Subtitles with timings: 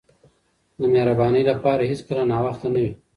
[0.79, 2.91] د مهربانۍ لپاره هیڅکله ناوخته نه وي.